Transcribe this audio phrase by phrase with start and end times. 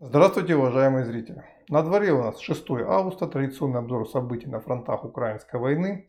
[0.00, 1.42] Здравствуйте, уважаемые зрители!
[1.68, 6.08] На дворе у нас 6 августа, традиционный обзор событий на фронтах украинской войны.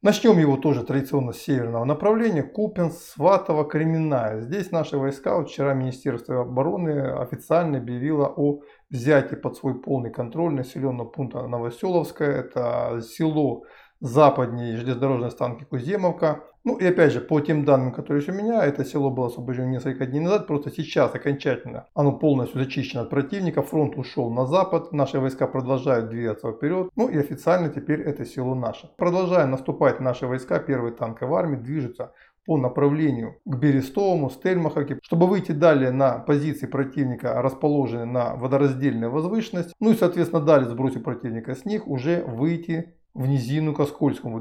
[0.00, 4.40] Начнем его тоже традиционно с северного направления, Купенс, Сватово, Кременная.
[4.40, 11.08] Здесь наши войска, вчера Министерство обороны официально объявило о взятии под свой полный контроль населенного
[11.08, 12.30] пункта Новоселовское.
[12.30, 13.64] Это село
[14.00, 16.44] западнее железнодорожной станции Куземовка.
[16.64, 19.68] Ну и опять же, по тем данным, которые есть у меня, это село было освобождено
[19.68, 24.92] несколько дней назад, просто сейчас окончательно оно полностью зачищено от противника, фронт ушел на запад,
[24.92, 28.90] наши войска продолжают двигаться вперед, ну и официально теперь это село наше.
[28.96, 32.12] Продолжая наступать наши войска, первый танковой армии движутся
[32.44, 39.74] по направлению к Берестовому, Стельмаховке, чтобы выйти далее на позиции противника, расположенные на водораздельной возвышенности,
[39.80, 44.40] ну и соответственно далее сбросив противника с них, уже выйти в низину к Оскольскому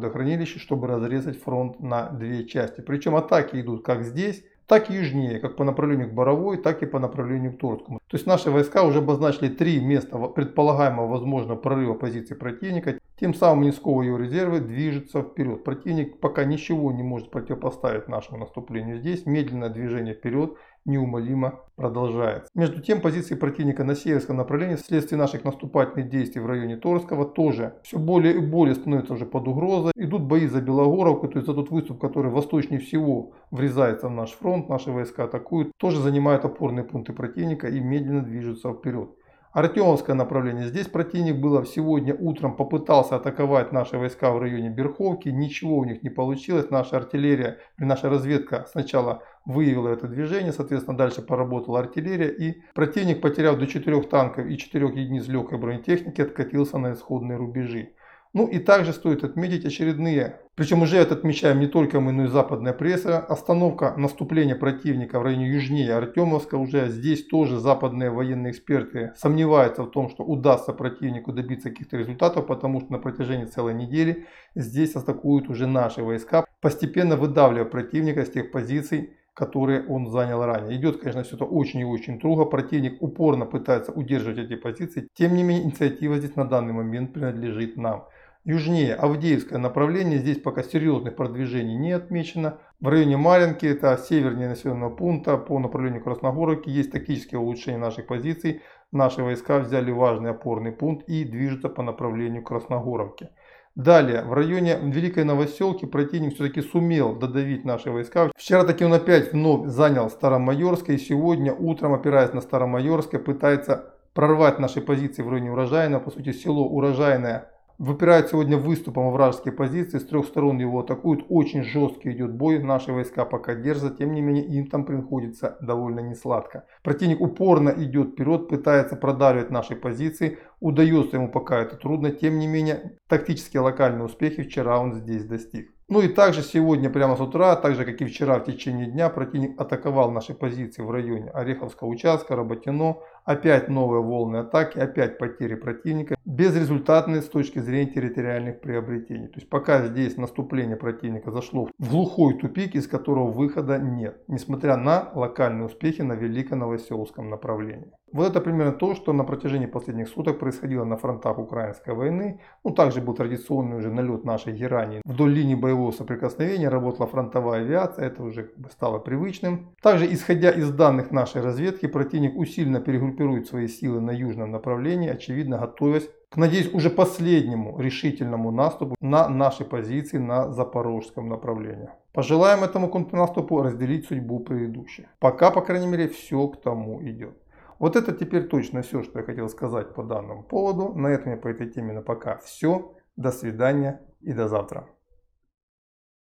[0.59, 2.81] чтобы разрезать фронт на две части.
[2.81, 6.85] Причем атаки идут как здесь, так и южнее, как по направлению к Боровой, так и
[6.85, 7.99] по направлению к Торскому.
[8.07, 12.99] То есть наши войска уже обозначили три места предполагаемого возможного прорыва позиции противника.
[13.19, 15.63] Тем самым Нисковые его резервы движутся вперед.
[15.63, 19.25] Противник пока ничего не может противопоставить нашему наступлению здесь.
[19.25, 20.57] Медленное движение вперед
[20.87, 22.49] неумолимо продолжается.
[22.55, 27.75] Между тем, позиции противника на северском направлении вследствие наших наступательных действий в районе Торского тоже
[27.83, 29.91] все более и более становятся уже под угрозой.
[29.95, 34.31] Идут бои за Белогоровку, то есть за тот выступ, который восточнее всего врезается в наш
[34.31, 39.09] фронт, наши войска атакуют, тоже занимают опорные пункты противника и медленно движутся вперед.
[39.53, 40.67] Артемовское направление.
[40.67, 45.29] Здесь противник было сегодня утром попытался атаковать наши войска в районе Берховки.
[45.29, 46.69] Ничего у них не получилось.
[46.69, 50.51] Наша артиллерия, наша разведка сначала выявила это движение.
[50.51, 52.29] Соответственно, дальше поработала артиллерия.
[52.29, 57.93] И противник, потеряв до 4 танков и 4 единиц легкой бронетехники, откатился на исходные рубежи.
[58.37, 62.27] Ну и также стоит отметить очередные, причем уже это отмечаем не только мы, но и
[62.27, 66.53] западная пресса, остановка наступления противника в районе южнее Артемовска.
[66.53, 72.45] Уже здесь тоже западные военные эксперты сомневаются в том, что удастся противнику добиться каких-то результатов,
[72.45, 78.29] потому что на протяжении целой недели здесь атакуют уже наши войска, постепенно выдавливая противника с
[78.29, 80.77] тех позиций, которые он занял ранее.
[80.77, 82.45] Идет, конечно, все это очень и очень трудно.
[82.45, 85.07] Противник упорно пытается удерживать эти позиции.
[85.15, 88.05] Тем не менее, инициатива здесь на данный момент принадлежит нам.
[88.47, 92.59] Южнее Авдеевское направление, здесь пока серьезных продвижений не отмечено.
[92.79, 98.61] В районе Маринки, это севернее населенного пункта, по направлению Красногоровки, есть тактические улучшения наших позиций.
[98.93, 103.31] Наши войска взяли важный опорный пункт и движутся по направлению Красногоровки.
[103.75, 108.31] Далее, в районе Великой Новоселки противник все-таки сумел додавить наши войска.
[108.33, 114.57] Вчера таки он опять вновь занял Старомайорское и сегодня утром, опираясь на Старомайорское, пытается прорвать
[114.57, 116.01] наши позиции в районе Урожайного.
[116.01, 121.63] По сути, село Урожайное выпирает сегодня выступом вражеские позиции, с трех сторон его атакуют, очень
[121.63, 126.65] жесткий идет бой, наши войска пока держат, тем не менее им там приходится довольно несладко.
[126.83, 132.47] Противник упорно идет вперед, пытается продавливать наши позиции, удается ему пока это трудно, тем не
[132.47, 135.76] менее тактические локальные успехи вчера он здесь достиг.
[135.89, 139.07] Ну и также сегодня прямо с утра, так же как и вчера в течение дня,
[139.07, 142.97] противник атаковал наши позиции в районе Ореховского участка, Работино.
[143.23, 149.27] Опять новые волны атаки, опять потери противника, безрезультатные с точки зрения территориальных приобретений.
[149.27, 154.77] То есть пока здесь наступление противника зашло в глухой тупик, из которого выхода нет, несмотря
[154.77, 157.91] на локальные успехи на Великоновоселском направлении.
[158.13, 162.39] Вот это примерно то, что на протяжении последних суток происходило на фронтах украинской войны.
[162.63, 165.01] Ну, также был традиционный уже налет нашей Герани.
[165.03, 169.75] Вдоль линии боевого соприкосновения работала фронтовая авиация, это уже стало привычным.
[169.81, 175.57] Также, исходя из данных нашей разведки, противник усиленно перегруппирует свои силы на южном направлении, очевидно
[175.57, 181.89] готовясь к, надеюсь, уже последнему решительному наступу на наши позиции на запорожском направлении.
[182.13, 185.05] Пожелаем этому контрнаступу разделить судьбу предыдущих.
[185.19, 187.37] Пока, по крайней мере, все к тому идет.
[187.79, 190.93] Вот это теперь точно все, что я хотел сказать по данному поводу.
[190.95, 192.95] На этом я по этой теме на пока все.
[193.15, 194.87] До свидания и до завтра.